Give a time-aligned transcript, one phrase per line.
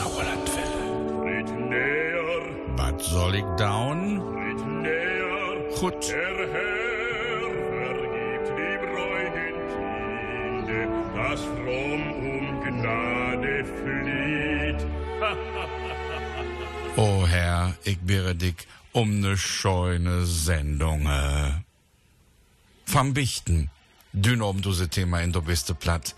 [0.00, 0.82] Sauerlandwelle.
[1.22, 2.42] Tritt näher,
[2.76, 3.98] Bad soll ich down?
[4.32, 5.78] tritt näher.
[5.78, 6.08] Gut.
[6.08, 7.42] Der Herr
[7.72, 10.80] vergibt die bräugen Kinde,
[11.16, 14.80] das fromm um Gnade flieht.
[16.96, 21.06] O Herr, ich bitte dich um ne scheune Sendung.
[21.06, 21.52] äh.
[22.84, 23.70] Vom Bichten.
[24.12, 26.14] Dünn oben du Thema in der beste Platt.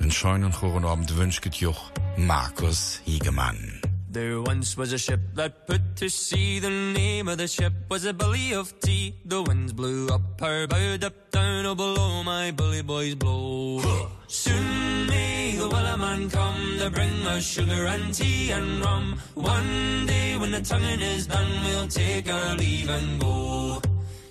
[0.00, 3.80] Den scheunen Choren Abend wünscht Juch Markus Hiegemann.
[4.12, 6.58] There once was a ship that put to sea.
[6.58, 9.14] The name of the ship was a Billy of Tea.
[9.24, 13.80] The winds blew up her bow, up down, oh below my bully boys blow.
[14.26, 19.20] Soon may the wellerman come to bring us sugar and tea and rum.
[19.34, 23.80] One day when the tonguing is done, we'll take our leave and go.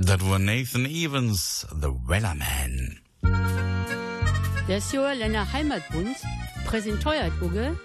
[0.00, 3.00] Dat war Nathan Evans, The Wellerman.
[4.68, 6.16] Der Sjoerländer Heimatbund
[6.66, 7.76] präsentiert Uge,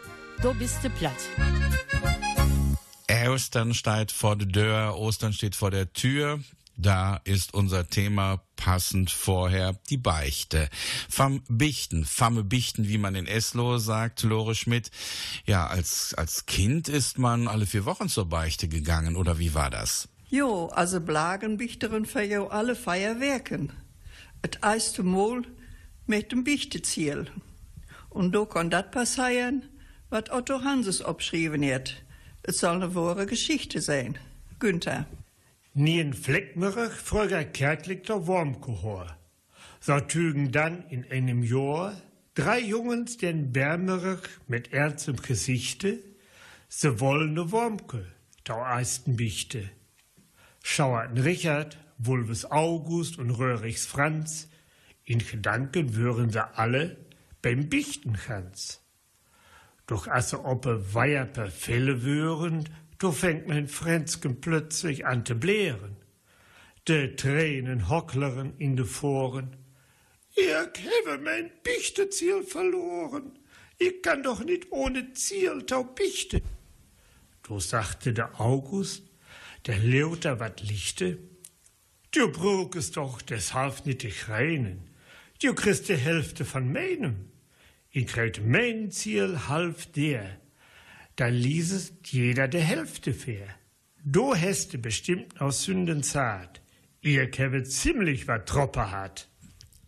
[0.44, 1.18] du bist platt.
[3.28, 6.40] Ostern steht vor der Tür, Ostern steht vor der Tür.
[6.78, 10.70] Da ist unser Thema passend vorher die Beichte.
[11.10, 14.92] Vom Bichten, famme Bichten, wie man in Eslo sagt, Lore Schmidt.
[15.46, 19.72] Ja, als, als Kind ist man alle vier Wochen zur Beichte gegangen, oder wie war
[19.72, 20.10] das?
[20.34, 23.72] Jo, also Blagenbichteren für jo alle Feierwerken.
[24.42, 25.44] Et erste Mal
[26.08, 27.28] mit dem Bichteziel.
[28.10, 29.70] Und do kann dat passieren,
[30.10, 32.04] wat Otto Hanses abschrieben hat.
[32.42, 34.18] Es soll eine wahre Geschichte sein.
[34.58, 35.06] Günther.
[35.76, 39.16] Nien Fleckmerich fröger kärtlich der Wormkohor.
[39.82, 41.94] So tügen dann in einem Jahr
[42.34, 46.00] drei Jungens den Bärmerich mit im Gesichte,
[46.70, 48.08] se wollene Wormke,
[48.48, 49.70] der ersten Bichte.
[50.66, 54.48] Schauerten Richard, Wulves August und Röhrichs Franz,
[55.04, 56.98] in Gedanken würen sie alle
[57.42, 58.82] beim Bichtenchans.
[59.86, 65.36] Doch als sie oppe Weiher per Fälle würen, do fängt mein Fränzken plötzlich an zu
[65.36, 65.98] blären.
[66.88, 69.58] De Tränen hockleren in de Foren.
[70.34, 73.38] Ich habe mein Bichteziel verloren.
[73.78, 76.42] Ich kann doch nicht ohne Ziel tau bichte.
[77.44, 79.04] Do sagte der August,
[79.66, 81.18] der Leuter wat lichte.
[82.12, 84.90] Du brauchst doch deshalb nicht dich reinen.
[85.42, 87.32] Du kriegst die Hälfte von meinem.
[87.90, 90.38] Ich krieg mein Ziel halb der.
[91.16, 93.48] Da ließ es jeder der Hälfte fair.
[94.04, 96.62] Du häste bestimmt aus Sünden zart.
[97.02, 99.30] Ihr käbe ziemlich wat Troppe hat.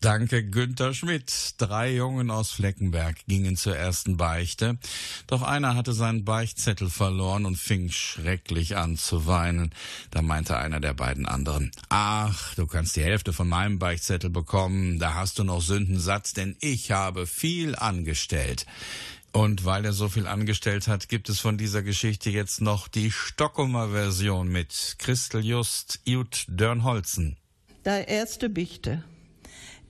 [0.06, 1.56] Danke, Günther Schmidt.
[1.58, 4.78] Drei Jungen aus Fleckenberg gingen zur ersten Beichte.
[5.26, 9.74] Doch einer hatte seinen Beichtzettel verloren und fing schrecklich an zu weinen.
[10.12, 15.00] Da meinte einer der beiden anderen, ach, du kannst die Hälfte von meinem Beichtzettel bekommen,
[15.00, 18.68] da hast du noch Sündensatz, denn ich habe viel angestellt.
[19.32, 23.10] Und weil er so viel angestellt hat, gibt es von dieser Geschichte jetzt noch die
[23.10, 27.38] Stockumer Version mit Christel Just, Jut Dörnholzen.
[27.86, 29.04] Der erste Bichte.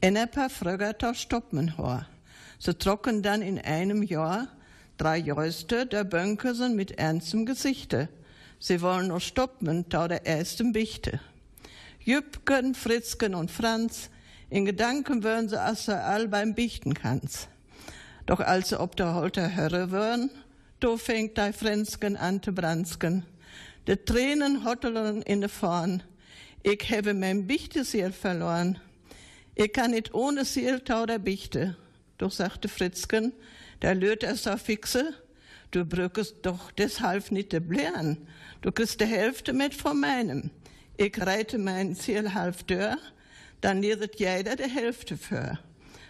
[0.01, 2.05] Ein paar Frögerter stoppen hor.
[2.59, 4.47] So trocken dann in einem Jahr
[4.97, 8.09] drei Jäuste der Bönkersen mit ernstem Gesichte.
[8.59, 11.19] Sie wollen nur stoppen, tau der ersten Bichte.
[11.99, 14.09] Jüpken, Fritzken und Franz,
[14.49, 17.47] in Gedanken würden sie also all beim Bichten kanns.
[18.25, 20.29] Doch als sie ob der Holter Hörre würden,
[20.79, 23.25] do fängt dei Frenzken an zu bransken.
[23.87, 26.03] De Tränen hotteln in de Vorn.
[26.63, 28.79] Ich habe mein Bichtesiel verloren.
[29.55, 31.77] Ich kann nicht ohne Siel tau der Bichte.
[32.17, 33.33] Doch sagte Fritzken,
[33.81, 35.13] der löt er so fixe,
[35.71, 38.27] du brückest doch deshalb nicht de Blären.
[38.61, 40.51] Du kriegst die Hälfte mit von meinem.
[40.97, 42.97] Ich reite mein Ziel halb dör,
[43.61, 45.57] dann liert jeder die Hälfte für.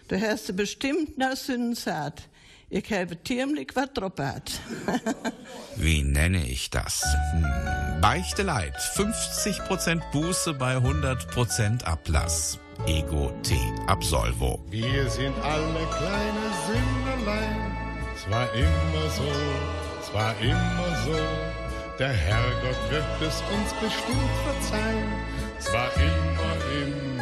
[0.08, 2.28] Du hast bestimmt nach Sündensat.
[2.68, 4.12] Ich habe ziemlich was drauf
[5.76, 7.04] Wie nenne ich das?
[8.00, 8.76] Beichte Leid.
[8.76, 12.58] 50% Buße bei 100% Ablass.
[12.86, 13.56] Ego T.
[13.88, 14.60] Absolvo.
[14.70, 17.76] Wir sind alle kleine Sünderlein.
[18.16, 19.24] Zwar immer so,
[20.08, 21.18] zwar immer so.
[21.98, 25.12] Der Herrgott wird es uns bestimmt verzeihen.
[25.58, 27.15] Zwar immer, immer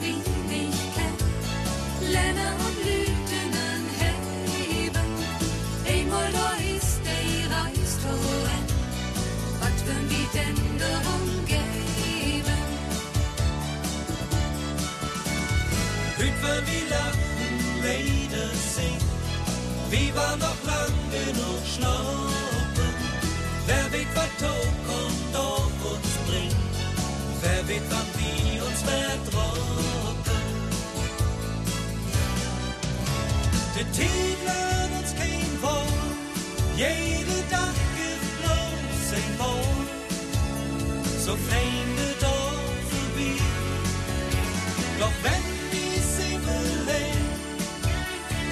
[0.00, 0.16] wir
[0.50, 1.18] nicht kennen.
[2.10, 3.52] Länder und Lüten
[3.98, 5.08] heben.
[5.86, 8.64] Einmal da ist die Reichstoren.
[9.60, 11.62] Was würden wir denn darum geben?
[16.18, 17.22] Wir lachen,
[17.82, 19.00] Lieder singen,
[19.90, 22.94] wir waren noch lang genug schlafen.
[23.66, 25.71] Wer wird was tot kommt bringt,
[27.42, 30.44] wer wann wir uns verdroppen.
[33.74, 36.16] Der Titel lernt uns kein Wort,
[36.76, 39.88] jede Tag gibt bloß ein Wort.
[41.24, 43.36] So fremde Dorf vorbei,
[45.00, 46.72] doch wenn die Single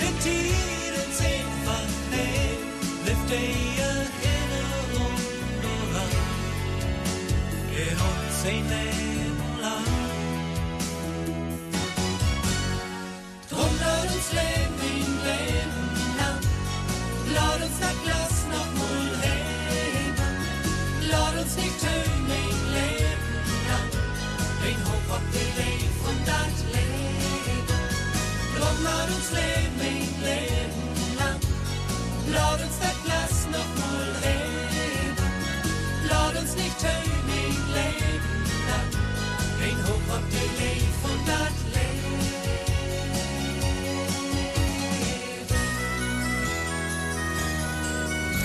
[0.01, 2.63] den Tieren sehen vernehmen,
[3.07, 5.15] lift die Erinnerung
[5.63, 6.13] nur an,
[8.09, 9.85] uns Leben lang.
[13.51, 14.81] Drum lass uns leben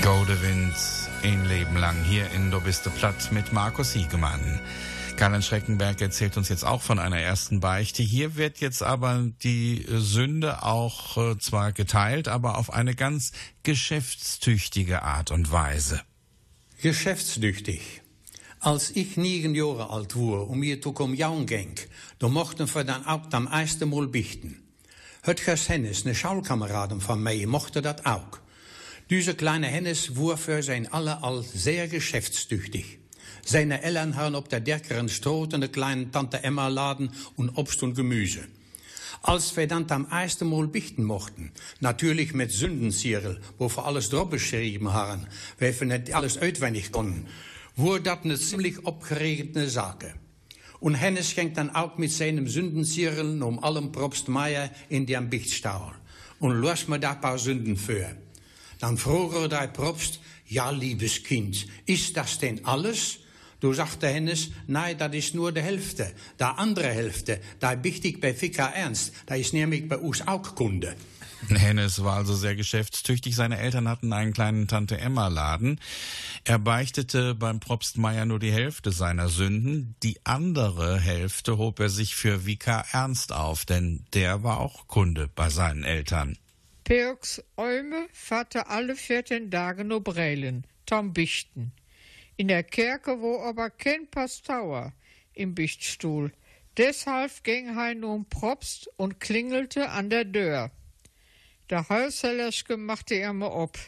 [0.06, 0.76] Godewind,
[1.24, 4.60] ein Leben lang hier in Du bist platt mit Markus Siegemann.
[5.18, 8.04] Karl Schreckenberg erzählt uns jetzt auch von einer ersten Beichte.
[8.04, 13.32] Hier wird jetzt aber die Sünde auch äh, zwar geteilt, aber auf eine ganz
[13.64, 16.02] geschäftstüchtige Art und Weise.
[16.84, 18.04] Geschäftstüchtig.
[18.60, 21.74] Als ich negen Jahre alt war und mir om jaun ging,
[22.20, 24.62] dan mochten wir dann auch am ersten Mal bichten.
[25.26, 28.45] Hutgers Hennis, eine Schulkameraden von mir, mochte dat auch.
[29.12, 29.68] Diese kleine
[30.16, 32.98] war für sein alle al sehr geschäftstüchtig.
[33.46, 37.94] Seine Eltern haben op der Derkeren Stroot eine kleine Tante Emma laden und Obst und
[37.94, 38.40] Gemüse.
[39.22, 44.32] Als wir dann am ersten Mal bichten mochten, natürlich mit Sündenzierel, wo wir alles drauf
[44.32, 45.28] beschrieben haben,
[45.60, 47.28] weil wir nicht alles auswendig konnten,
[47.76, 50.16] wurde dat eine ziemlich aufgeregte Sache.
[50.80, 55.94] Und Hennes ging dann auch mit seinem Sündenzierel um allem Propst Meier in den Bichtstauer
[56.40, 58.16] und los mir da paar Sünden für.
[58.80, 63.20] Dann er der Propst, ja, liebes Kind, ist das denn alles?
[63.60, 66.12] Du sagte Hennes, nein, das ist nur die Hälfte.
[66.40, 70.96] Die andere Hälfte, da bichtig bei Fika ernst, da ist nämlich bei uns auch Kunde.
[71.50, 73.36] Hennes war also sehr geschäftstüchtig.
[73.36, 75.80] Seine Eltern hatten einen kleinen Tante Emma Laden.
[76.44, 79.96] Er beichtete beim Propst Meier nur die Hälfte seiner Sünden.
[80.04, 85.30] Die andere Hälfte hob er sich für Vikar Ernst auf, denn der war auch Kunde
[85.34, 86.38] bei seinen Eltern.
[86.86, 91.72] Pirks Eume vatte alle vierzehn Tage no Breilen, tam Bichten.
[92.38, 94.94] In der Kerke wo aber kein Pastauer
[95.34, 96.32] im Bichtstuhl.
[96.78, 100.70] Deshalb ging er nun Propst und klingelte an der Tür.
[101.72, 103.80] Der Häuserlerschke machte er mir ob.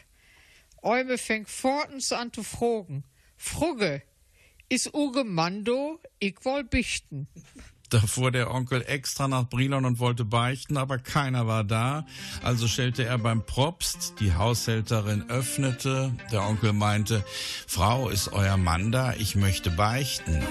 [0.82, 3.04] Eume fängt fortens an zu fragen.
[3.36, 4.02] Frugge,
[4.70, 7.28] is Uge Mando, ich woll bichten.
[7.90, 12.06] Da fuhr der Onkel extra nach Brilon und wollte beichten, aber keiner war da.
[12.44, 16.14] Also stellte er beim Propst, die Haushälterin öffnete.
[16.32, 17.24] Der Onkel meinte,
[17.66, 19.14] Frau, ist euer Mann da?
[19.14, 20.44] Ich möchte beichten.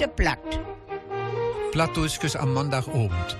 [0.00, 0.60] Der platt.
[1.72, 3.36] Plattdusches am Montagabend.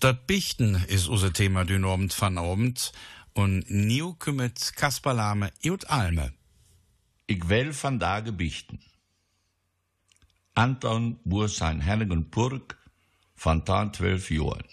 [0.00, 2.92] Dat Bichten is unser Thema dün Abend van Abend.
[3.34, 6.32] Und nu kümmet Kaspar Lahme ut Alme.
[7.26, 8.78] Ich will van Tage bichten.
[10.54, 12.78] Anton wurde sein Herrenburg
[13.34, 14.64] von tan zwölf Jahren.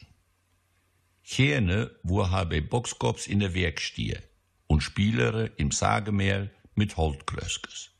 [1.23, 4.23] Gerne war er bei Boxkorps in der Werkstier
[4.67, 7.94] und Spielere im Sagemeer mit Holtklöskes.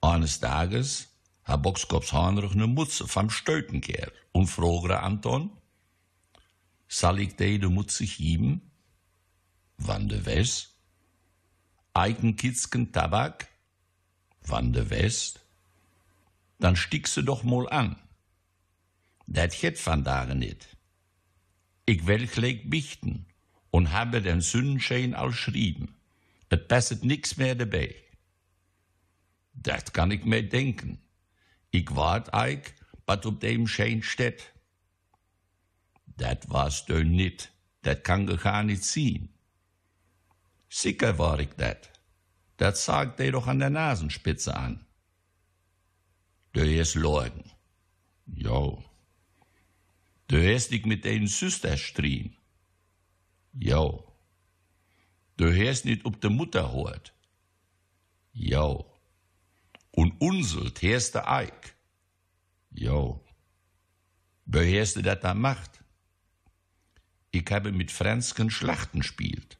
[0.00, 1.08] Eines Tages
[1.44, 5.50] hat Boxkorps Heinrich ne Mutze vom Stötenkerl und fragte Anton,
[6.88, 8.70] soll ich dir de Mutze geben?
[9.76, 10.74] Wann de West?
[11.94, 13.48] Eigenkitzken Tabak?
[14.42, 15.40] Wann de West?
[16.58, 17.96] Dann stick sie doch mal an.
[19.26, 20.76] Dat het vandaag nicht.
[21.84, 23.26] Ich will gleich bichten
[23.70, 25.94] und habe den Sündenschein al schrieben.
[26.48, 27.94] Es passet nix mehr dabei.
[29.62, 31.00] Das kann ich mir denken.
[31.70, 32.74] Ich wart eig,
[33.06, 34.52] was op dem Schein steht.
[36.06, 37.50] Dat was du nicht.
[37.82, 39.28] Dat kann ich gar nicht zien.
[40.68, 41.90] Sicher war ich dat.
[42.56, 44.84] Dat sagt er doch an der Nasenspitze an.
[46.52, 47.50] Du hast Lorgen.
[48.26, 48.84] Jo.
[50.28, 52.36] Du hast dich mit den Süster strien.
[53.52, 54.12] Jo.
[55.36, 57.12] Du hast nicht ob de Mutter hört.
[58.32, 58.87] Jo.
[59.98, 60.80] Und unselt
[61.16, 61.74] du Eik.
[62.70, 63.20] Jo.
[64.46, 64.60] Du
[65.02, 65.82] das da macht?
[67.32, 69.58] Ich habe mit Franzken Schlachten spielt.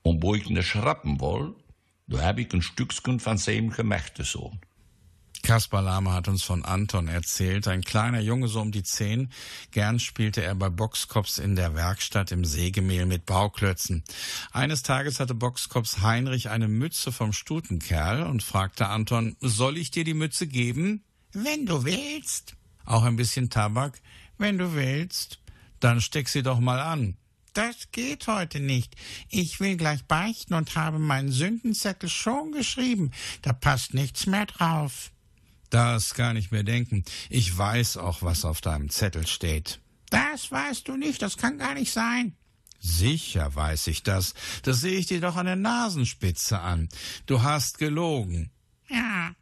[0.00, 1.54] Und wo ich ne schrappen woll,
[2.06, 4.58] da hab ich ein Stückchen von seinem gemachte Sohn.
[5.42, 9.30] Kaspar Lahme hat uns von Anton erzählt, ein kleiner Junge so um die zehn.
[9.70, 14.04] Gern spielte er bei Boxkops in der Werkstatt im Sägemehl mit Bauklötzen.
[14.52, 20.04] Eines Tages hatte Boxkops Heinrich eine Mütze vom Stutenkerl und fragte Anton, soll ich dir
[20.04, 21.02] die Mütze geben?
[21.32, 22.54] Wenn du willst.
[22.84, 24.00] Auch ein bisschen Tabak?
[24.38, 25.40] Wenn du willst.
[25.80, 27.16] Dann steck sie doch mal an.
[27.54, 28.94] Das geht heute nicht.
[29.30, 33.10] Ich will gleich beichten und habe meinen Sündenzettel schon geschrieben.
[33.42, 35.10] Da passt nichts mehr drauf.
[35.70, 37.04] Das kann ich mir denken.
[37.28, 39.80] Ich weiß auch, was auf deinem Zettel steht.
[40.10, 42.34] Das weißt du nicht, das kann gar nicht sein.
[42.80, 44.34] Sicher weiß ich das.
[44.62, 46.88] Das sehe ich dir doch an der Nasenspitze an.
[47.26, 48.50] Du hast gelogen.
[48.88, 49.32] Ja.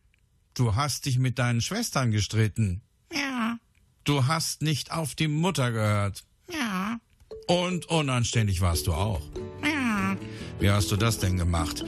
[0.54, 2.80] Du hast dich mit deinen Schwestern gestritten.
[3.12, 3.58] Ja.
[4.04, 6.24] Du hast nicht auf die Mutter gehört.
[6.50, 6.98] Ja.
[7.46, 9.22] Und unanständig warst du auch.
[9.62, 10.16] Ja.
[10.58, 11.84] Wie hast du das denn gemacht?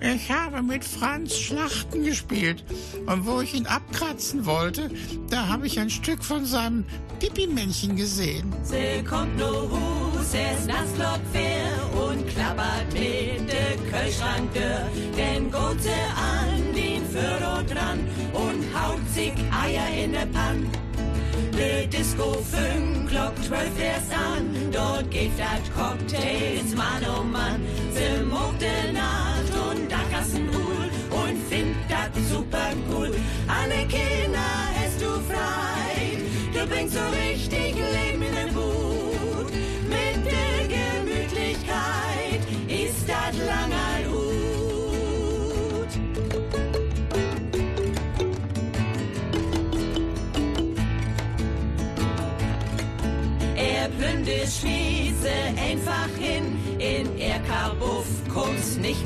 [0.00, 2.64] Ich habe mit Franz Schlachten gespielt.
[3.06, 4.90] Und wo ich ihn abkratzen wollte,
[5.30, 6.84] da habe ich ein Stück von seinem
[7.18, 8.52] Pipimännchen gesehen.
[8.62, 10.92] Sie kommt no Hus, es nass
[11.32, 14.86] fair und klappert mit de Kühlschranktür.
[15.16, 18.00] Denn geht sie an den Führer dran
[18.32, 20.68] und haut sich Eier in de Pann.
[21.56, 27.62] De Disco fünf, Glock zwölf erst an, dort geht dat Cocktails, Mann oh Mann.
[27.94, 33.10] Sie mogt de Nacht und da gassen Uhl und find dat super cool.
[33.48, 36.18] Alle Kinder hast du frei,
[36.52, 38.55] du bringst so richtig Leben in den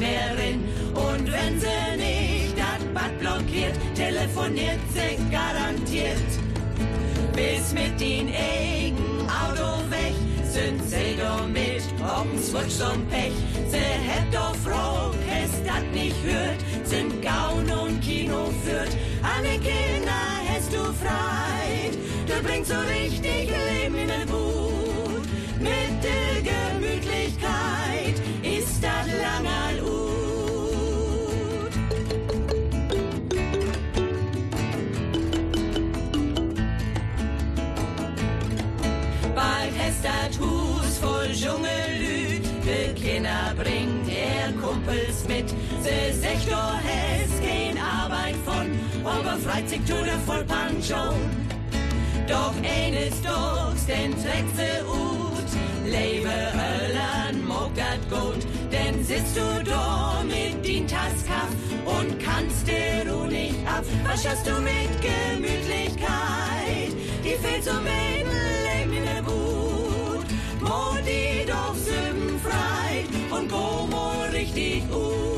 [0.01, 0.65] mehr rin.
[0.95, 6.31] Und wenn sie nicht das Bad blockiert, telefoniert sie garantiert.
[7.35, 13.33] Bis mit den eigen Auto weg, sind sie doch mit ob'n Switch und Pech.
[13.69, 18.97] Sie hätt doch froh, es dat nicht hört, sind Gaun und Kino führt.
[19.23, 21.91] Alle Kinder hast du frei,
[22.27, 24.50] du bringst so richtig Leben in den Wut.
[46.41, 48.71] Se sech du hast kein Arbeit von,
[49.05, 51.15] aber Freizeit tut er voll Pension.
[52.27, 55.51] Doch eines Tages, den trägt se ut,
[55.85, 61.51] lebe Irland, mogat gut, denn sitzt du da mit din Taskaff
[61.85, 63.85] und kannst dir nicht ab.
[64.07, 66.93] Was schaffst du mit Gemütlichkeit?
[67.25, 70.27] Die fehlt so Leben in der Wut.
[70.61, 75.30] Mo die doch sündenfrei und go mo richtig gut.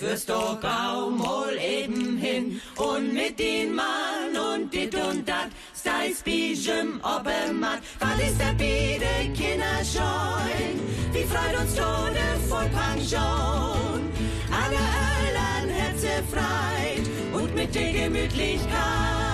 [0.00, 2.60] Denn fürs doch kaum mal eben hin.
[2.76, 7.80] Und mit den Mann und dit und dat, steis Bijem obermatt.
[8.00, 10.80] Was ist der Biede Kinder scheun?
[11.12, 14.00] Wie freut uns Tode voll Pension?
[14.50, 14.80] Alle
[15.26, 19.25] Irland Herze freit und mit der Gemütlichkeit.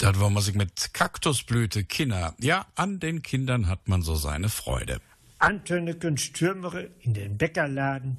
[0.00, 2.34] Das war Musik mit Kaktusblüte, Kinder.
[2.40, 5.02] Ja, an den Kindern hat man so seine Freude.
[5.38, 8.16] Antöneken Stürmere in den Bäckerladen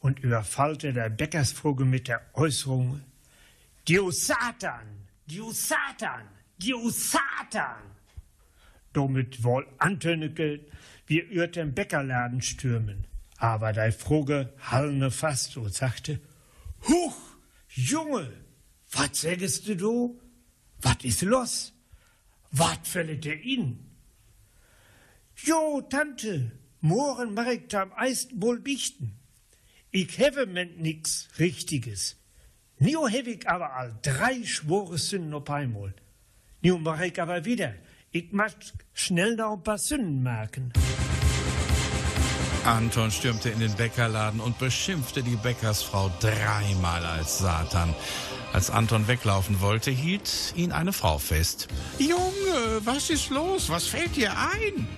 [0.00, 3.02] und überfallte der Bäckersvogel mit der Äußerung,
[3.84, 6.26] Du Satan, du Satan,
[6.58, 7.80] du Satan.
[8.92, 10.66] Damit wohl Antönike,
[11.06, 13.06] wir über den Bäckerladen stürmen.
[13.36, 16.18] Aber der Vogel hallne fast und sagte,
[16.88, 17.16] Huch,
[17.68, 18.32] Junge,
[18.90, 20.20] was sagst du?
[20.82, 21.72] Was ist los?
[22.52, 23.78] Was fällt dir in?
[25.36, 29.12] Jo, Tante, morgen mach ich am Eist wohl bichten.
[29.90, 32.16] Ich habe ment nix Richtiges.
[32.78, 35.94] Nu hab ich aber all drei schwore Sünden auf einmal.
[36.62, 37.74] Nu mach ich aber wieder.
[38.10, 38.52] Ich mach
[38.92, 40.72] schnell noch ein paar Sünden merken.
[42.64, 47.94] Anton stürmte in den Bäckerladen und beschimpfte die Bäckersfrau dreimal als Satan.
[48.52, 51.68] Als Anton weglaufen wollte, hielt ihn eine Frau fest.
[51.98, 53.68] Junge, was ist los?
[53.68, 54.88] Was fällt dir ein?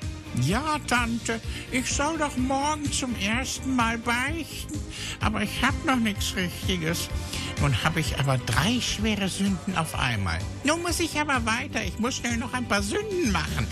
[0.40, 4.80] Ja, Tante, ich soll doch morgen zum ersten Mal beichten,
[5.20, 7.10] aber ich hab noch nichts Richtiges.
[7.60, 10.38] Nun habe ich aber drei schwere Sünden auf einmal.
[10.64, 11.84] Nun muss ich aber weiter.
[11.84, 13.66] Ich muss schnell noch ein paar Sünden machen.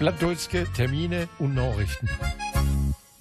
[0.00, 2.08] Blattdulske, Termine und Nachrichten.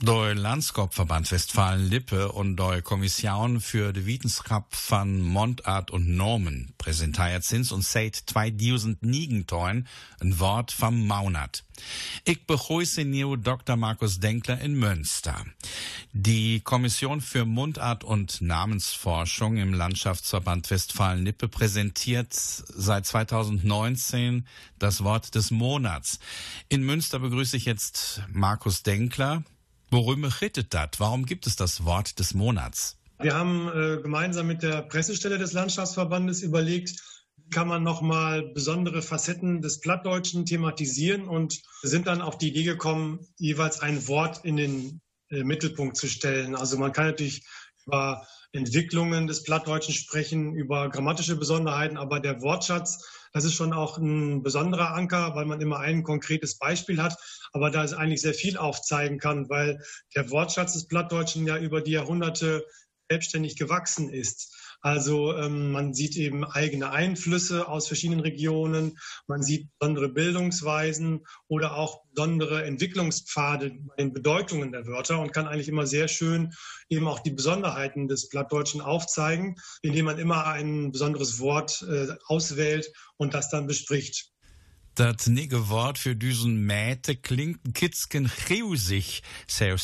[0.02, 7.74] Der Landskopverband Westfalen-Lippe und der Kommission für die Wetenschap van Mondart und Normen präsentiert sinds
[7.74, 9.46] und seit 2009
[10.22, 11.66] ein Wort vom Maunat.
[12.24, 13.76] Ich begrüße new Dr.
[13.76, 15.44] Markus Denkler in Münster.
[16.14, 24.48] Die Kommission für Mundart und Namensforschung im Landschaftsverband Westfalen-Lippe präsentiert seit 2019
[24.80, 26.20] das Wort des Monats.
[26.70, 29.44] In Münster begrüße ich jetzt Markus Denkler.
[29.92, 30.90] Worüber redet das?
[30.98, 32.98] Warum gibt es das Wort des Monats?
[33.20, 37.02] Wir haben äh, gemeinsam mit der Pressestelle des Landschaftsverbandes überlegt,
[37.52, 43.28] kann man nochmal besondere Facetten des Plattdeutschen thematisieren und sind dann auf die Idee gekommen,
[43.38, 46.56] jeweils ein Wort in den äh, Mittelpunkt zu stellen.
[46.56, 47.44] Also man kann natürlich
[47.86, 53.98] über Entwicklungen des Plattdeutschen sprechen, über grammatische Besonderheiten, aber der Wortschatz, das ist schon auch
[53.98, 57.16] ein besonderer Anker, weil man immer ein konkretes Beispiel hat,
[57.54, 59.84] aber da es eigentlich sehr viel aufzeigen kann, weil
[60.16, 62.66] der Wortschatz des Plattdeutschen ja über die Jahrhunderte
[63.10, 64.56] selbstständig gewachsen ist.
[64.82, 71.76] Also ähm, man sieht eben eigene Einflüsse aus verschiedenen Regionen, man sieht besondere Bildungsweisen oder
[71.76, 76.54] auch besondere Entwicklungspfade bei den Bedeutungen der Wörter und kann eigentlich immer sehr schön
[76.90, 82.92] eben auch die Besonderheiten des Plattdeutschen aufzeigen, indem man immer ein besonderes Wort äh, auswählt
[83.18, 84.32] und das dann bespricht.
[85.00, 89.78] Das nige Wort für diesen Mäte klingt Kitzken chiusig, sehr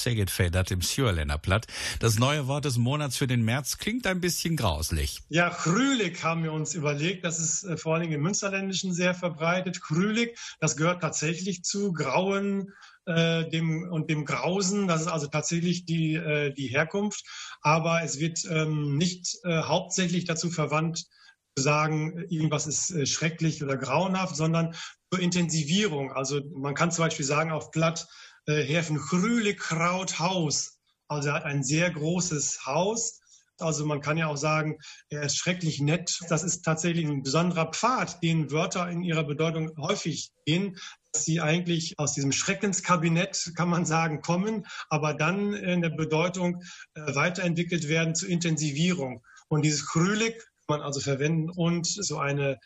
[0.72, 1.68] im Sjörländer Platt.
[2.02, 5.22] Das neue Wort des Monats für den März klingt ein bisschen grauslich.
[5.30, 7.24] Ja, Krülig haben wir uns überlegt.
[7.24, 9.82] Das ist äh, vor allen Dingen im Münsterländischen sehr verbreitet.
[9.82, 12.74] Krülig, das gehört tatsächlich zu Grauen,
[13.06, 14.90] äh, dem und dem Grausen.
[14.90, 17.24] Das ist also tatsächlich die, äh, die Herkunft.
[17.62, 21.06] Aber es wird ähm, nicht äh, hauptsächlich dazu verwandt,
[21.58, 24.76] sagen, irgendwas ist äh, schrecklich oder grauenhaft, sondern
[25.12, 26.12] zur Intensivierung.
[26.12, 28.08] Also man kann zum Beispiel sagen auf Platt,
[28.46, 30.80] äh, Herfen Chrüle Kraut Haus.
[31.08, 33.22] Also er hat ein sehr großes Haus.
[33.60, 36.20] Also man kann ja auch sagen, er ist schrecklich nett.
[36.28, 40.78] Das ist tatsächlich ein besonderer Pfad, den Wörter in ihrer Bedeutung häufig gehen,
[41.14, 46.62] dass sie eigentlich aus diesem Schreckenskabinett, kann man sagen, kommen, aber dann in der Bedeutung
[46.96, 49.24] äh, weiterentwickelt werden zur Intensivierung.
[49.48, 52.60] Und dieses Krülig man also verwenden und so eine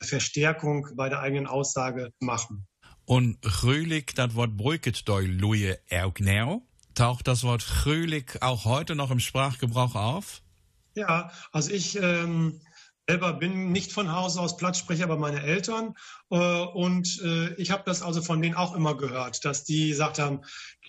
[0.00, 2.66] Verstärkung bei der eigenen Aussage machen.
[3.04, 6.62] Und Fröhlich, das Wort brücket doi Luje Ergnau.
[6.94, 10.42] Taucht das Wort Fröhlich auch heute noch im Sprachgebrauch auf?
[10.94, 12.60] Ja, also ich ähm,
[13.06, 15.94] selber bin nicht von Hause aus Plattsprecher, aber meine Eltern.
[16.30, 20.18] Äh, und äh, ich habe das also von denen auch immer gehört, dass die gesagt
[20.18, 20.40] haben,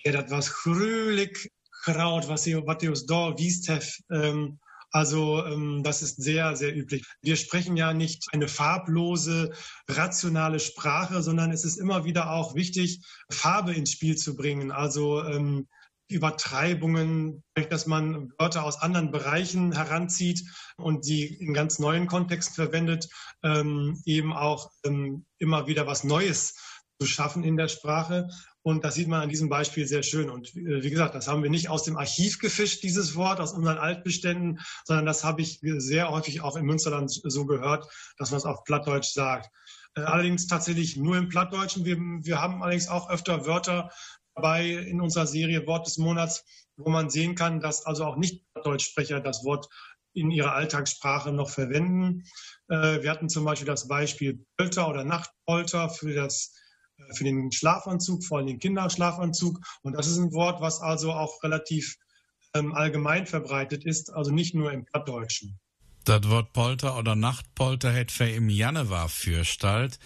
[0.04, 1.52] ja, das was Fröhlich
[1.84, 3.70] Kraut, was ihr, was ihr da wiest,
[4.12, 4.60] ähm,
[4.92, 7.06] also ähm, das ist sehr, sehr üblich.
[7.22, 9.52] Wir sprechen ja nicht eine farblose,
[9.90, 14.72] rationale Sprache, sondern es ist immer wieder auch wichtig, Farbe ins Spiel zu bringen.
[14.72, 15.68] Also ähm,
[16.10, 20.44] Übertreibungen, dass man Wörter aus anderen Bereichen heranzieht
[20.78, 23.10] und sie in ganz neuen Kontexten verwendet,
[23.44, 26.56] ähm, eben auch ähm, immer wieder was Neues
[27.00, 28.30] zu schaffen in der Sprache.
[28.64, 30.30] Und das sieht man an diesem Beispiel sehr schön.
[30.30, 33.54] Und äh, wie gesagt, das haben wir nicht aus dem Archiv gefischt, dieses Wort, aus
[33.54, 38.40] unseren Altbeständen, sondern das habe ich sehr häufig auch im Münsterland so gehört, dass man
[38.40, 39.50] es auf Plattdeutsch sagt.
[39.96, 41.86] Äh, allerdings tatsächlich nur im Plattdeutschen.
[41.86, 43.92] Wir, wir haben allerdings auch öfter Wörter
[44.36, 46.44] dabei in unserer Serie Wort des Monats,
[46.78, 49.68] wo man sehen kann, dass also auch nicht Plattdeutschsprecher das Wort
[50.14, 52.24] in ihrer Alltagssprache noch verwenden.
[52.70, 56.54] Äh, wir hatten zum Beispiel das Beispiel Polter oder Nachtpolter für das
[57.14, 59.60] für den Schlafanzug, vor allem den Kinderschlafanzug.
[59.82, 61.96] Und das ist ein Wort, was also auch relativ
[62.54, 65.60] ähm, allgemein verbreitet ist, also nicht nur im Plattdeutschen.
[66.06, 70.00] Das Wort Polter oder Nachtpolter hätte wir im Januar fürstalt.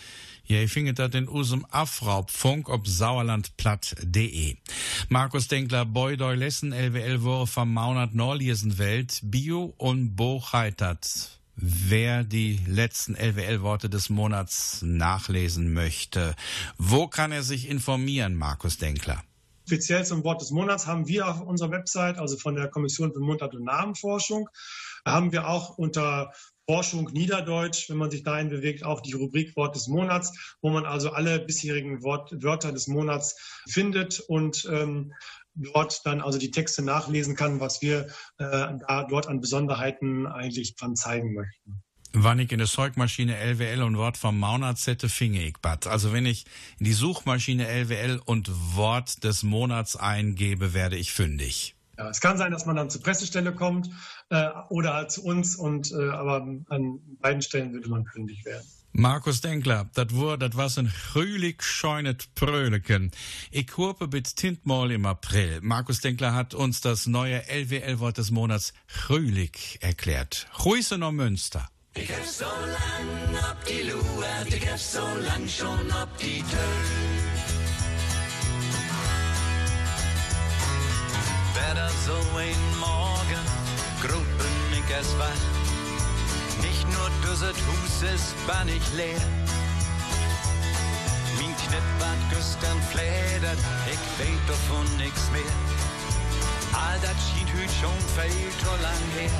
[0.46, 4.58] Ja, ich findet das in usem Afraubfunk ob sauerlandplatt.de.
[5.10, 11.41] Markus Denkler, Boydoi Lessen, LWL Woche vom Maunat Norliesen Welt, Bio und Bo Heitert.
[11.56, 16.36] Wer die letzten LWL-Worte des Monats nachlesen möchte,
[16.78, 19.24] wo kann er sich informieren, Markus Denkler?
[19.68, 23.20] Speziell zum Wort des Monats haben wir auf unserer Website, also von der Kommission für
[23.20, 24.50] Mundart- und Namenforschung,
[25.06, 26.32] haben wir auch unter
[26.68, 30.86] Forschung Niederdeutsch, wenn man sich dahin bewegt, auch die Rubrik Wort des Monats, wo man
[30.86, 33.36] also alle bisherigen Wort, Wörter des Monats
[33.68, 35.14] findet und ähm,
[35.56, 38.48] dort dann also die Texte nachlesen kann, was wir äh,
[38.88, 41.84] da dort an Besonderheiten eigentlich dran zeigen möchten.
[42.14, 45.88] Wann ich in der Zeugmaschine LWL und Wort vom Maunat sette, finge ich bat.
[45.88, 46.46] Also wenn ich
[46.78, 51.76] in die Suchmaschine LWL und Wort des Monats eingebe, werde ich fündig.
[51.98, 53.90] Ja, es kann sein, dass man dann zur Pressestelle kommt
[54.30, 58.68] äh, oder zu uns, und, äh, aber an beiden Stellen würde man fündig werden.
[58.92, 63.12] Markus Denkler, dat woor, dat was een gruwelijk scheunet Pröleken.
[63.50, 65.60] Ich hope mit Tintmal im April.
[65.62, 70.48] Markus Denkler hat uns das neue LWL-Wort des Monats gruwelijk erklärt.
[70.52, 71.70] Grüße nach Münster.
[71.94, 76.60] Ich hab so lang ob die Luert, ich hab so lang schon ob die Tür.
[81.54, 83.46] Wär das so ein Morgen,
[84.02, 85.61] grut bin ich es wach.
[86.60, 89.22] Nicht nur düsset Hus ist bannig leer.
[91.38, 95.56] Mein Knippert gestern fledert, ich weet davon nix mehr.
[96.74, 99.38] All das schien hüt schon viel zu lang her.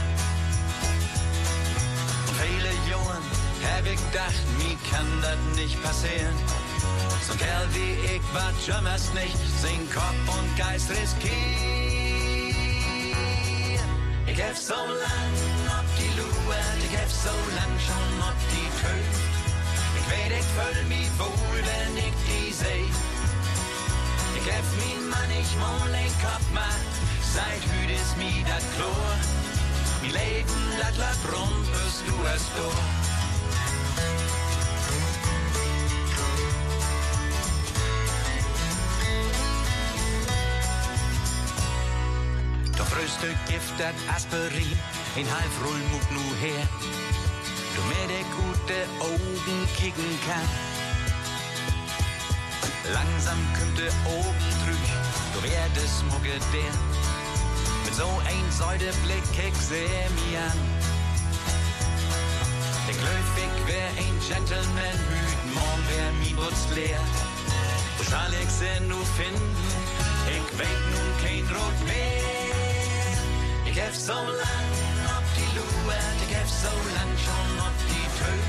[2.28, 3.24] Und viele Jungen
[3.64, 6.36] hab ich gedacht, mir kann das nicht passieren.
[7.28, 11.32] So ein Kerl wie ich war jemals nicht, sing Kopf und Geist riskiert.
[14.28, 15.61] Ich hab so lang
[17.22, 19.06] ich hab so lang schon ob die Tür.
[19.98, 22.86] Ich weet, ich fühl mich wohl, wenn ich die seh.
[24.38, 26.94] Ich hab mein Mann, ich mal den Kopf macht,
[27.34, 29.16] seit hüt ist mi dat Chlor.
[30.02, 32.44] Mi Leben, dat lag rum, bis du es.
[42.78, 43.80] Doch fröste Gift
[44.16, 44.80] Aspirin,
[45.16, 47.01] in halb Rull mut nu her.
[47.82, 50.50] Du mir de gute Augen kicken kann.
[52.94, 53.40] Langsam
[53.76, 54.92] de oben drüch,
[55.34, 56.74] du werdest mugge der.
[57.86, 60.60] Mit so ein Säude Blick ich seh mi an.
[62.88, 67.02] Der Glöfig wär ein Gentleman, hüt morgen wär mi Butz leer.
[67.98, 69.56] Wo schall ich sie nu finden?
[70.28, 72.22] Ich weet nun kein Rot mehr.
[73.66, 74.91] Ich hab so lang die
[76.32, 78.44] Ich hab so lang schon ob die Tür.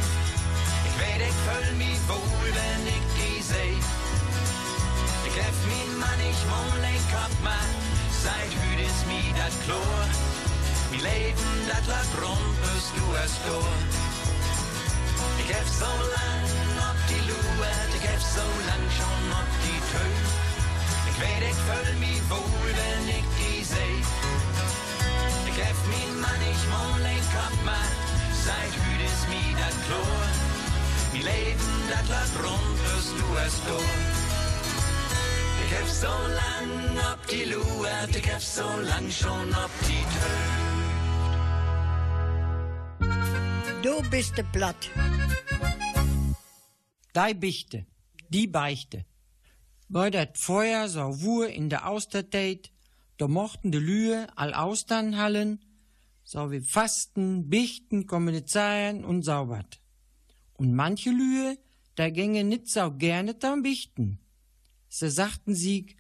[0.86, 3.74] Ich weet, ich fühl mich wohl, wenn ich die seh.
[5.26, 7.78] Ich hab mein Mann, ich mumm den Kopf macht,
[8.22, 10.06] seit hüt ist mi dat Chlor.
[10.92, 13.90] Mi Leben, dat lag rum, bis du es durch.
[15.42, 16.46] Ich hab so lang
[16.86, 20.22] ob die Luert, ich hab so lang schon ob die Tür.
[21.10, 23.98] Ich weet, ich fühl mich wohl, wenn ich die seh.
[25.50, 26.91] Ich hab mein Mann, ich mumm
[27.64, 28.06] macht,
[28.44, 30.28] seit hüt ist mi dat Chlor.
[31.12, 34.22] Mi Leben, dat lag rum, bis du es durch.
[35.64, 36.70] Ich hab so lang
[37.12, 40.62] ob die Luert, ich hab so lang schon ob die Tür.
[43.82, 44.90] Du bist de platt.
[47.16, 47.86] Die Bichte,
[48.28, 49.04] die Beichte.
[49.88, 52.70] Bei dat Feuer so wur in der Austertät,
[53.18, 55.60] da mochten de Lühe all Austern hallen,
[56.32, 59.82] so wie Fasten, Bichten, Kommunizieren und saubert.
[60.54, 61.58] Und manche Lühe,
[61.94, 64.18] da gänge nit so gerne tam Bichten.
[64.88, 65.94] Se sagten sie,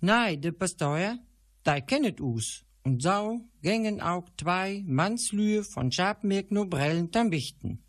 [0.00, 1.16] nei, de Pastor,
[1.62, 2.66] da kennet us.
[2.82, 7.82] Und so gängen auch zwei Mannslühe von Schabmerk no Brellen tam Bichten.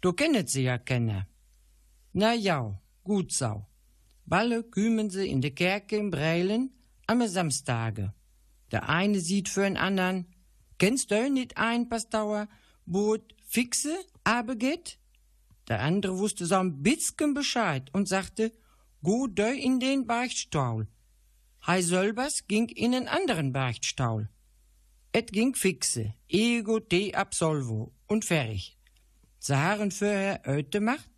[0.00, 1.26] Du kennet sie ja kenne.
[2.14, 3.66] Na ja, gut so.
[4.24, 6.70] Balle kümen sie in de Kerke in Breilen
[7.06, 8.14] am Samstage.
[8.72, 10.33] Der eine sieht für den anderen,
[10.84, 12.46] kennst du nicht ein, Pastor,
[12.84, 13.16] wo
[13.46, 14.98] fixe aber geht?
[15.66, 18.52] Der andere wusste so ein bisschen Bescheid und sagte,
[19.02, 20.86] go dö in den Beichtstaul.
[21.66, 24.28] Hei Sölbers ging in einen anderen Beichtstaul.
[25.12, 28.76] Et ging fixe, ego te absolvo und fertig.
[29.38, 31.14] Sie haben vorher öte macht,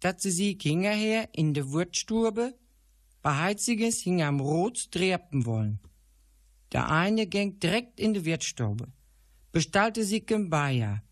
[0.00, 2.52] dat sie sie hingerher in de Wurtstube
[3.22, 5.80] beheiziges hing am Rot dreppen wollen.
[6.72, 8.88] Der eine ging direkt in de Wirtstube,
[9.56, 11.02] bestallte sich im Bayer.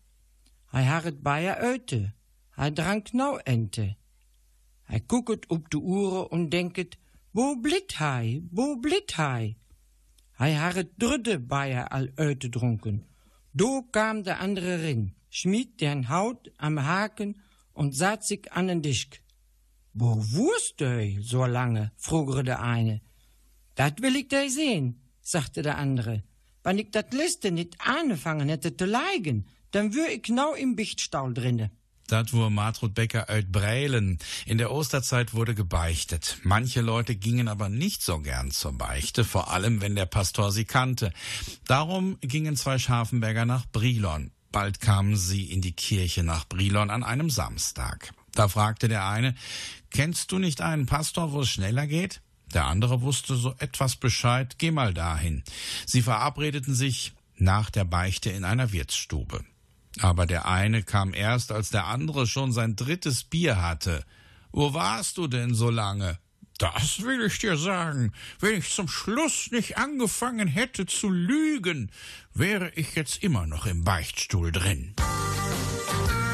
[0.71, 2.13] Hei harret Bayer öte,
[2.55, 3.85] hei drank nau ente.
[4.87, 6.99] Hei gucket ob de Uhr und denket,
[7.33, 9.55] wo blit hei, wo blit hei?
[10.37, 13.07] Hei harret dritte Bayer all öte drunken.
[13.51, 17.41] Do kam der andere rin, schmied den Haut am Haken
[17.73, 19.09] und satt sich an den Tisch.
[19.93, 21.91] Wo wurst du so lange?
[21.97, 23.01] frugere der eine.
[23.73, 26.21] Dat will ich dir sehen, sagte der andere.
[26.65, 31.31] Wenn ich dat Liste nicht angefangen hätte zu leigen, dann wür ich genau im Bichtstaul
[31.31, 31.69] drinne.
[32.07, 34.17] Dat war Martrud Becker uit Breilen.
[34.47, 36.39] In der Osterzeit wurde gebeichtet.
[36.43, 40.65] Manche Leute gingen aber nicht so gern zur Beichte, vor allem wenn der Pastor sie
[40.65, 41.13] kannte.
[41.67, 44.31] Darum gingen zwei Scharfenberger nach Brilon.
[44.51, 48.11] Bald kamen sie in die Kirche nach Brilon an einem Samstag.
[48.33, 49.35] Da fragte der eine,
[49.91, 52.21] kennst du nicht einen Pastor, wo es schneller geht?
[52.55, 55.43] Der andere wusste so etwas Bescheid, geh mal dahin.
[55.85, 59.43] Sie verabredeten sich nach der Beichte in einer Wirtsstube.
[59.99, 64.05] Aber der eine kam erst, als der andere schon sein drittes Bier hatte.
[64.53, 66.17] Wo warst du denn so lange?
[66.57, 68.13] Das will ich dir sagen.
[68.39, 71.91] Wenn ich zum Schluss nicht angefangen hätte zu lügen,
[72.33, 74.95] wäre ich jetzt immer noch im Beichtstuhl drin.
[74.97, 76.24] Ein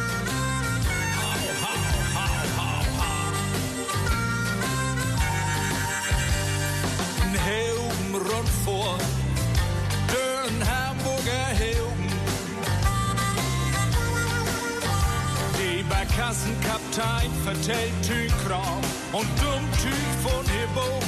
[17.22, 21.07] Barkassenkaptein vertellt Tüchkram und Dummtüch von hier oben.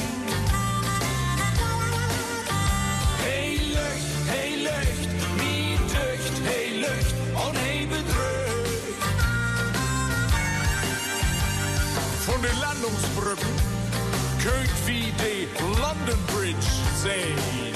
[3.24, 9.04] Hey Licht, hey Licht, mi Dücht, hey Licht und hey Bedrückt.
[12.26, 13.54] Von den Landungsbrücken
[14.42, 15.48] könnt wie die
[15.80, 17.74] London Bridge sehen.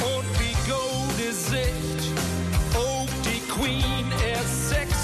[0.00, 2.25] Und wie gute Sicht,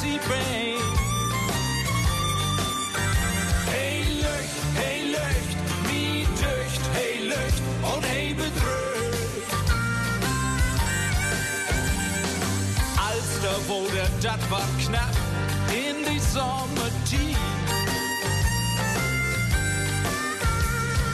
[0.03, 0.78] sexy Bane.
[3.70, 9.53] Hey Licht, hey Licht, wie Dücht, hey Licht und hey Bedrückt.
[13.09, 15.16] Als der wurde, dat war knapp
[15.70, 17.38] in die Sommertief.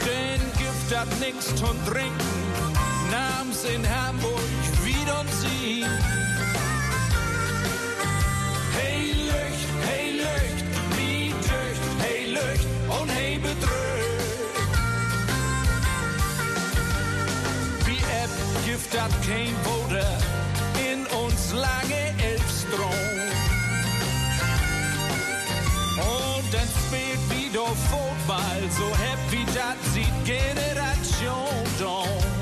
[0.05, 2.73] Den Gift hat nix zum Trinken,
[3.11, 4.41] nahm's in Hamburg
[4.83, 6.18] wieder und sie.
[18.97, 20.17] Hat kein Bruder
[20.91, 22.89] in uns lange Elfstrom.
[25.97, 32.38] Und dann spielt wieder Fußball, so happy, das sieht Generation Dawn.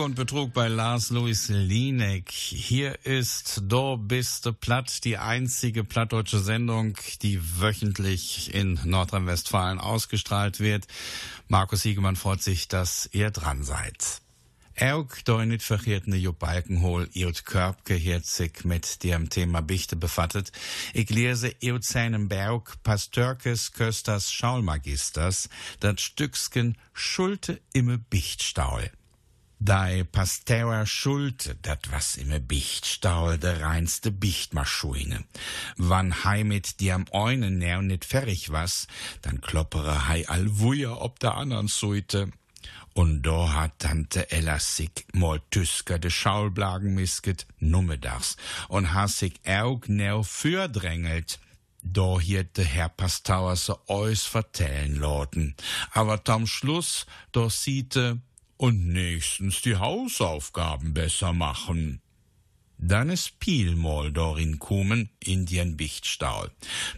[0.00, 2.30] Und Betrug bei Lars Louis Lienek.
[2.30, 10.86] Hier ist Do biste platt, die einzige plattdeutsche Sendung, die wöchentlich in Nordrhein-Westfalen ausgestrahlt wird.
[11.48, 14.22] Markus Siegemann freut sich, dass ihr dran seid.
[14.76, 20.52] Da nicht verkehrtene Jo Balkenhol, iot Körbke herzig mit dem Thema Bichte befattet.
[20.94, 28.90] Ich lese iot seinem Berg Pastörkes Kösters Schaulmagisters, dat Stücksken Schulte imme Bichtstaul.
[29.62, 35.24] Dei Pasteur Schulte, dat was imme Bichtstaul de reinste Bichtmaschine.
[35.76, 38.86] Wann hei mit die am Eunen näher nit fertig was,
[39.20, 42.32] dann kloppere hei all wuja ob der andern Suite.
[42.94, 48.38] Und da hat Tante Ella sich mal Tüsker de Schaulblagen misket, nummedags,
[48.68, 51.38] und ha sich auch neu fürdrängelt.
[51.82, 55.54] Da hiert de Herr Pastauer so eus vertellen loten.
[55.92, 58.20] Aber tam Schluss, da siete,
[58.60, 62.02] und nächstens die Hausaufgaben besser machen.
[62.76, 66.50] Dann is Piel mal dorin kumen in dien Bichtstaul.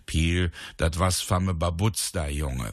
[0.05, 2.73] Piel, dat was famme Babutz da Junge.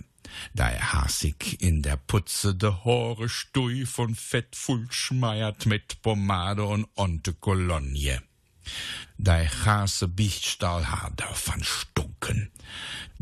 [0.56, 6.64] Da er hasig in der Putze de Hore stui von Fett voll schmeiert mit Pomade
[6.66, 8.18] und onte Kolonie.
[9.18, 9.36] Da
[9.66, 11.64] Hase Bichtstall hat davon.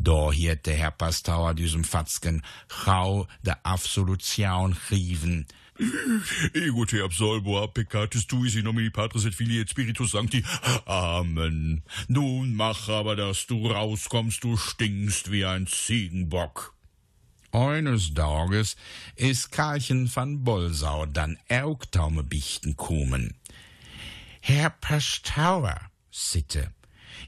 [0.08, 5.46] Da der Herr Pastauer diesem Fatzken Chau der Absolution rieven.
[6.54, 10.46] Ego te absolvo peccatus tuis in nomine Patris et Filii et Spiritus Sancti.
[10.86, 11.84] Amen.
[12.08, 16.74] Nun mach aber, dass du rauskommst, du stinkst wie ein Ziegenbock.
[17.52, 18.78] Eines Tages
[19.18, 23.36] is Karlchen van Bolsau dann Ergtaume bichten kommen.
[24.40, 25.82] Herr Pastauer,
[26.12, 26.72] sitte,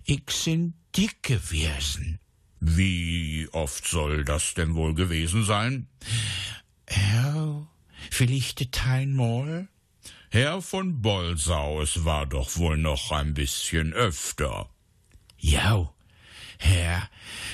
[0.05, 2.19] ich sind dick gewesen.
[2.59, 5.87] Wie oft soll das denn wohl gewesen sein?
[7.25, 7.65] Oh,
[8.11, 9.67] vielleicht einmal?
[10.29, 14.69] Herr von Bolsau, es war doch wohl noch ein bisschen öfter.
[15.37, 15.91] Ja,
[16.59, 17.09] Herr,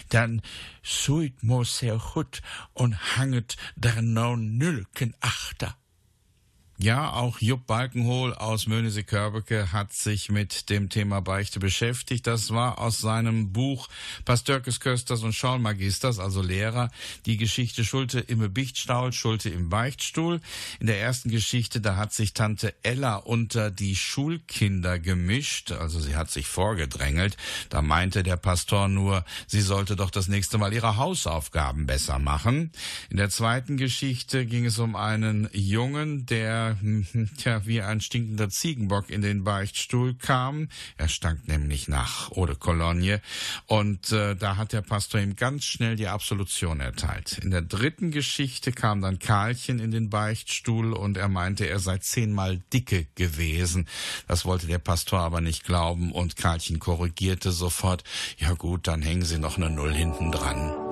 [0.09, 0.41] dann
[0.83, 2.41] suit mo sehr gut
[2.73, 5.77] und hanget der non Nülken achter.
[6.77, 12.27] Ja, auch Jupp Balkenhol aus Möhnesee-Körbeke hat sich mit dem Thema Beichte beschäftigt.
[12.27, 13.87] Das war aus seinem Buch
[14.25, 16.91] Pastörkes Kösters und Schaulmagisters, also Lehrer,
[17.25, 20.41] die Geschichte Schulte im Bichtstaul, Schulte im Beichtstuhl.
[20.81, 26.17] In der ersten Geschichte, da hat sich Tante Ella unter die Schulkinder gemischt, also sie
[26.17, 27.37] hat sich vorgedrängelt.
[27.69, 32.73] Da meinte der Pastor nur, sie sollte doch das nächste Mal ihre Hausaufgaben besser machen.
[33.09, 36.64] In der zweiten Geschichte ging es um einen Jungen, der
[37.37, 40.69] tja, wie ein stinkender Ziegenbock in den Beichtstuhl kam.
[40.97, 43.21] Er stank nämlich nach Eau de Cologne.
[43.67, 47.39] Und äh, da hat der Pastor ihm ganz schnell die Absolution erteilt.
[47.39, 51.97] In der dritten Geschichte kam dann Karlchen in den Beichtstuhl und er meinte, er sei
[51.97, 53.87] zehnmal dicke gewesen.
[54.27, 58.03] Das wollte der Pastor aber nicht glauben und Karlchen korrigierte sofort,
[58.37, 60.84] ja gut, dann hängen Sie noch eine Null hinten dran.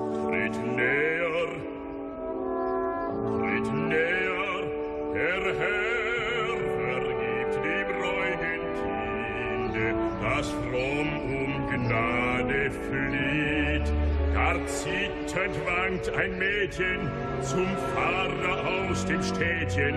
[14.66, 17.10] Zitternd wankt ein Mädchen
[17.42, 19.94] zum Pfarrer aus dem Städtchen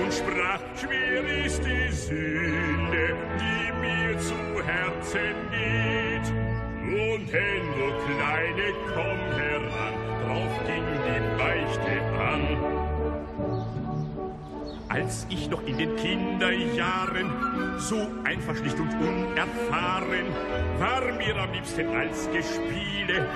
[0.00, 4.34] und sprach, schwer ist die Sünde, die mir zu
[4.64, 6.32] Herzen geht.
[6.82, 9.94] Nun denn, du Kleine, komm heran,
[10.26, 12.71] drauf ging die Beichte an.
[14.92, 20.26] Als ich noch in den Kinderjahren so einfach schlicht und unerfahren
[20.78, 23.26] war mir am liebsten als Gespiele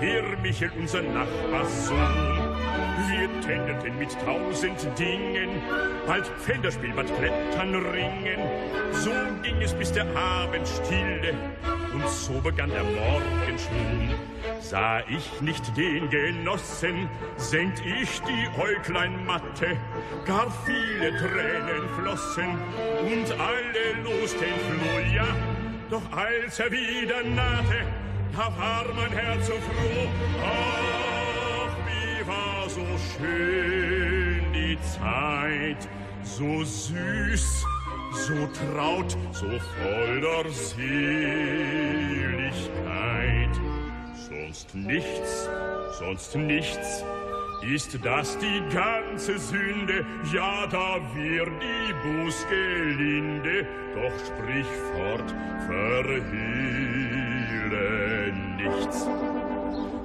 [0.00, 1.96] Herr Michel, unser Nachbarssohn.
[3.08, 5.48] Wir tändelten mit tausend Dingen,
[6.06, 8.40] bald Fenderspiel, bald Klettern, Ringen.
[8.92, 9.10] So
[9.42, 11.32] ging es bis der Abend stille
[11.94, 14.10] und so begann der Morgenschwung.
[14.60, 19.76] Sah ich nicht den Genossen, senkt ich die Äuglein matte,
[20.26, 22.58] gar viele Tränen flossen
[23.00, 25.26] und alle losten floh, ja.
[25.90, 27.86] Doch als er wieder nahte,
[28.32, 30.08] da war mein Herz so froh.
[30.44, 32.84] Ach, wie war so
[33.16, 35.88] schön die Zeit,
[36.22, 37.64] so süß,
[38.12, 41.48] so traut, so voller Seligkeit.
[44.28, 45.48] Sonst nichts,
[45.98, 47.02] sonst nichts,
[47.62, 50.04] ist das die ganze Sünde?
[50.34, 55.34] Ja, da wird die Buß gelinde, doch sprich fort,
[55.66, 56.28] verhehle
[58.58, 59.06] nichts.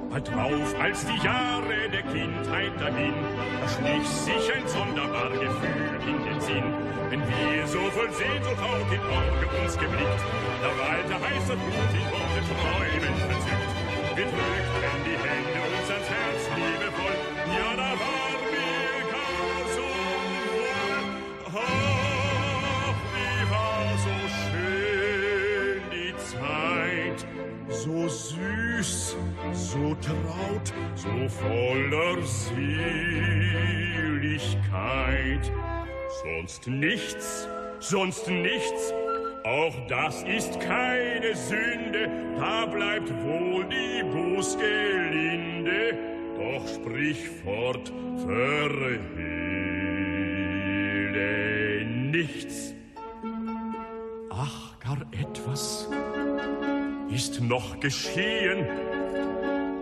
[0.09, 3.13] Bald drauf, als die Jahre der Kindheit dahin,
[3.59, 6.63] da schlich sich ein sonderbar Gefühl in den Sinn.
[7.09, 10.23] Wenn wir so voll Sehnsucht auf den Auge uns geblickt,
[10.61, 13.62] da wallte heißer Blut in Worte träumen verzückt.
[14.23, 19.89] Drückten die Hände uns Herz liebevoll, ja, da war mir gar so
[20.53, 21.03] wohl.
[21.53, 27.19] Ach, wie war so schön die Zeit,
[27.69, 29.17] so süß,
[29.51, 32.73] so traut, so voller Seligkeit.
[36.23, 37.49] Sonst nichts,
[37.79, 38.93] sonst nichts,
[39.43, 45.97] auch das ist keine Sünde, da bleibt wohl die Buß gelinde,
[46.37, 49.03] doch sprich fort, verhehle
[51.85, 52.73] nichts.
[54.29, 55.89] Ach, gar etwas
[57.09, 58.65] ist noch geschehen.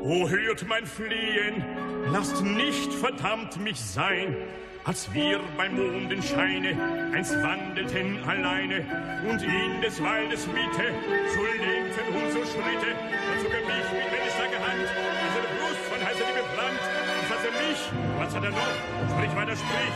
[0.04, 1.64] O hört mein Flehen,
[2.12, 4.36] lasst nicht verdammt mich sein,
[4.84, 6.76] als wir beim Mondenscheine
[7.14, 8.86] einst wandelten alleine
[9.30, 10.94] und in des Waldes Mitte
[11.34, 16.00] so lenkten unsere Schritte, da zog er mich mit männlicher Hand, als eine Brust von
[16.06, 17.02] heißer Liebe brannt,
[17.42, 17.80] für mich.
[18.20, 18.74] Was hat er noch?
[19.10, 19.96] Sprich weiter, sprich.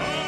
[0.00, 0.27] Ach,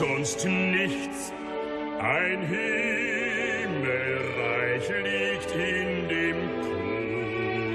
[0.00, 1.32] Sonst nichts.
[2.00, 6.36] Ein Himmelreich liegt in dem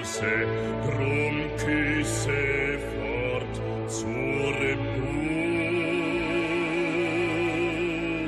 [0.02, 0.48] Kusse,
[0.88, 3.56] drum küsse fort
[3.88, 4.56] zur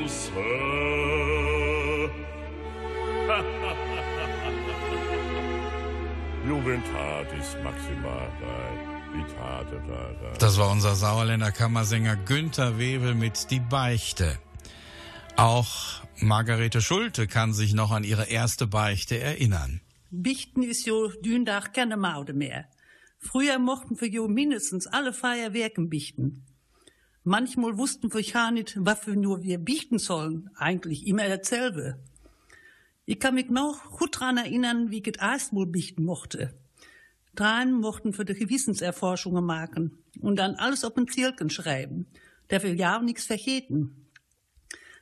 [0.06, 0.38] Buße.
[6.48, 8.87] Juventatis maxima vitate da.
[10.40, 14.38] Das war unser Sauerländer Kammersänger Günther Webel mit Die Beichte.
[15.36, 19.82] Auch Margarete Schulte kann sich noch an ihre erste Beichte erinnern.
[20.10, 22.66] Bichten ist jo Dündach keine Maude mehr.
[23.20, 26.46] Früher mochten wir jo mindestens alle Feierwerken bichten.
[27.24, 30.50] Manchmal wussten wir ja nicht, was wir nur wir bichten sollen.
[30.56, 32.00] Eigentlich immer dasselbe.
[33.06, 36.54] Ich kann mich noch gut dran erinnern, wie ich es erst wohl bichten mochte.
[37.38, 42.08] Dran mochten wir die Gewissenserforschungen machen und dann alles auf den Zirken schreiben.
[42.50, 44.10] Der will ja auch nichts vergeten.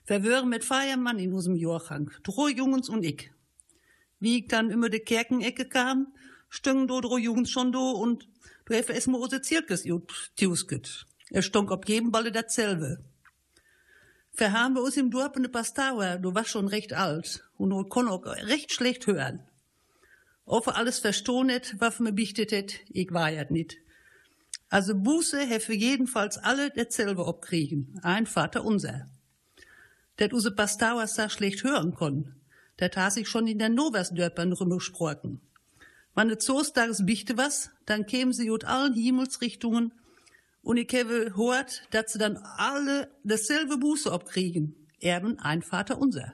[0.05, 3.31] Wir wären mit Feiermann in unserem Jahrgang, drei Jungens und ich.
[4.19, 6.13] Wie ich dann über die Kerkenecke kam,
[6.49, 8.27] stüngen do drei Jungs schon do und
[8.65, 9.85] du hast erst mal unser Zirkus
[10.35, 11.05] tiusket.
[11.29, 13.01] Er stunk auf jedem Balle dasselbe.
[14.35, 17.81] Wir haben bei uns im Dorf eine Pastauer, du warst schon recht alt und du
[17.85, 19.41] konnt auch recht schlecht hören.
[20.45, 23.77] Ob er alles verstohnet, was mir bichtet het, ich ja nicht.
[24.69, 29.07] Also Buße hefe jedenfalls alle dasselbe abkriegen, ein Vater unser.
[30.17, 32.35] Dat use Pastauers sa schlecht hören konn,
[32.77, 35.41] dat ha sich schon in der Noversdörpern rumgesprochen.
[36.13, 39.91] Wann et Zostages bichte was, dann kämen sie ut allen Himmelsrichtungen
[40.61, 44.75] und ich habe hört, dass sie dann alle dasselbe Buße abkriegen.
[44.99, 46.33] Erben ein Vater unser.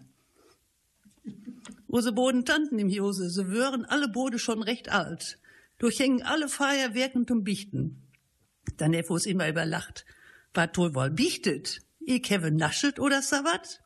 [1.91, 5.37] Unsere Boden Tanten im Jose, sie wären alle Bode schon recht alt.
[5.77, 8.07] Durchhängen alle Feierwerken zum Bichten.
[8.77, 10.05] Dann hat uns immer überlacht.
[10.53, 11.81] War toll wohl bichtet.
[11.99, 13.81] Ich habe naschet oder savat.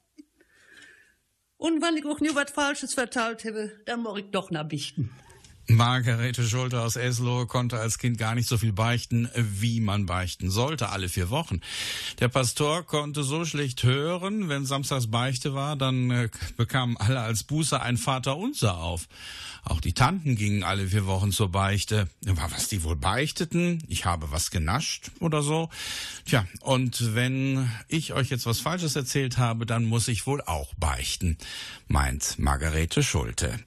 [1.57, 5.09] Und wenn ich auch nie was Falsches verteilt habe, dann muss ich doch nach bichten.
[5.67, 10.51] Margarete Schulte aus Eslohe konnte als Kind gar nicht so viel beichten, wie man beichten
[10.51, 11.61] sollte, alle vier Wochen.
[12.19, 17.43] Der Pastor konnte so schlecht hören, wenn samstags Beichte war, dann äh, bekamen alle als
[17.43, 19.07] Buße ein Vater unser auf.
[19.63, 22.07] Auch die Tanten gingen alle vier Wochen zur Beichte.
[22.27, 23.83] Aber was die wohl beichteten?
[23.87, 25.69] Ich habe was genascht oder so.
[26.25, 30.75] Tja, und wenn ich euch jetzt was Falsches erzählt habe, dann muss ich wohl auch
[30.75, 31.39] beichten,
[31.87, 33.59] meint Margarete Schulte.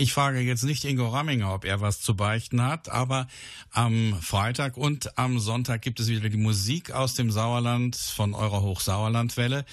[0.00, 3.26] Ich frage jetzt nicht Ingo Ramminger, ob er was zu beichten hat, aber
[3.72, 8.62] am Freitag und am Sonntag gibt es wieder die Musik aus dem Sauerland von eurer
[8.62, 9.64] Hochsauerlandwelle.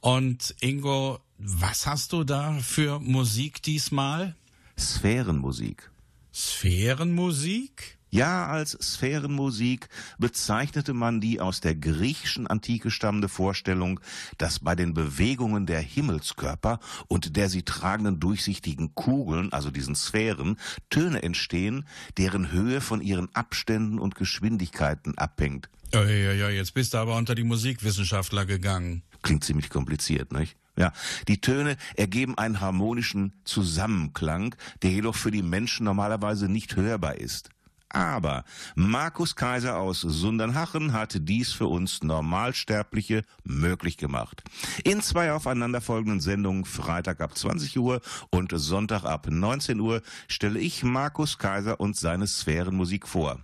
[0.00, 4.36] Und Ingo, was hast du da für Musik diesmal?
[4.78, 5.90] Sphärenmusik.
[6.30, 7.96] Sphärenmusik?
[8.10, 9.88] Ja, als Sphärenmusik
[10.18, 14.00] bezeichnete man die aus der griechischen Antike stammende Vorstellung,
[14.36, 20.56] dass bei den Bewegungen der Himmelskörper und der sie tragenden durchsichtigen Kugeln, also diesen Sphären,
[20.90, 21.86] Töne entstehen,
[22.18, 25.70] deren Höhe von ihren Abständen und Geschwindigkeiten abhängt.
[25.92, 29.02] Ja, ja, ja, jetzt bist du aber unter die Musikwissenschaftler gegangen.
[29.22, 30.56] Klingt ziemlich kompliziert, nicht?
[30.76, 30.92] Ja,
[31.28, 37.50] die Töne ergeben einen harmonischen Zusammenklang, der jedoch für die Menschen normalerweise nicht hörbar ist.
[37.90, 38.44] Aber
[38.76, 44.42] Markus Kaiser aus Sundernhachen hat dies für uns Normalsterbliche möglich gemacht.
[44.84, 50.84] In zwei aufeinanderfolgenden Sendungen Freitag ab 20 Uhr und Sonntag ab 19 Uhr stelle ich
[50.84, 53.40] Markus Kaiser und seine Sphärenmusik vor.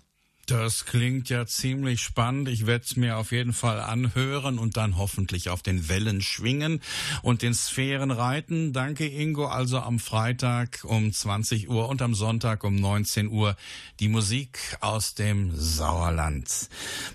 [0.47, 2.49] Das klingt ja ziemlich spannend.
[2.49, 6.83] Ich werde es mir auf jeden Fall anhören und dann hoffentlich auf den Wellen schwingen
[7.23, 8.73] und den Sphären reiten.
[8.73, 9.47] Danke Ingo.
[9.47, 13.57] Also am Freitag um 20 Uhr und am Sonntag um 19 Uhr
[13.99, 16.69] die Musik aus dem Sauerland.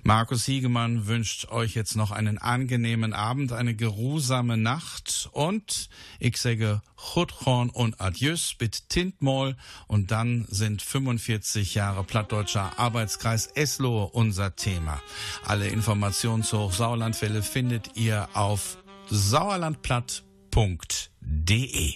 [0.03, 6.81] Markus Hiegemann wünscht euch jetzt noch einen angenehmen Abend, eine geruhsame Nacht und ich sage
[6.97, 9.55] Chutron und Adieus mit Tintmol
[9.87, 12.77] und dann sind 45 Jahre plattdeutscher
[13.21, 14.99] Arbeitskreis Eslohe unser Thema.
[15.45, 21.95] Alle Informationen zur Hochsauerlandwelle findet ihr auf sauerlandplatt.de.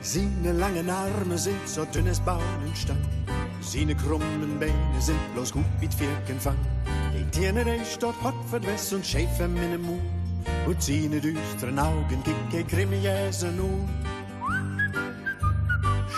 [0.00, 2.98] Seine langen Arme sind so dünnes Baumstamm.
[3.60, 6.58] Seine krummen Beine sind bloß gut wie Firkenfang.
[7.14, 10.25] Die Tierne, die steht hot verdress und schäfer mit dem Mund.
[10.66, 13.88] Und seine düsteren Augen kicke Krimijäsen nun.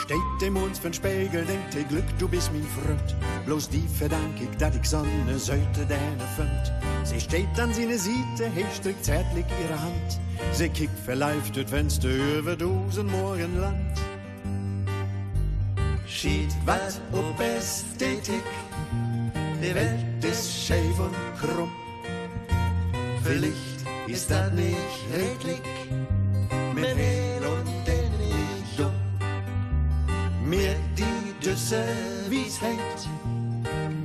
[0.08, 3.16] Steht dem uns von Spiegel, denkt ihr Glück, du bist mein Freund.
[3.44, 6.72] Bloß die verdank ich, dat ich Sonne sollte deine fand.
[7.04, 10.20] Sie steht an seine Seite, he strickt zärtlich ihre Hand.
[10.52, 12.08] Sie kickt verleift durch Fenster
[12.38, 13.98] über Dosen Morgenland.
[16.06, 18.44] Schied wat op Ästhetik,
[19.62, 21.70] die Welt ist scheef und krumm.
[23.22, 23.77] Vielleicht
[24.08, 25.60] nicht redlich,
[26.74, 28.92] mit Hehl und den nicht dumm.
[30.44, 31.84] Mir die Düsse
[32.30, 32.98] Wiesheit,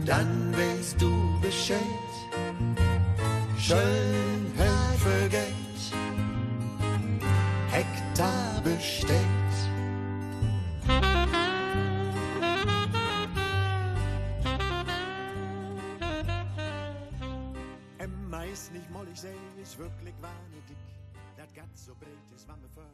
[0.06, 1.80] dann weißt du Bescheid.
[3.58, 4.32] Schönheit
[19.04, 20.78] Nicht mollig, sie ist wirklich wahnsinnig.
[21.36, 22.89] Dat Gat so breit ist, wann wir vorne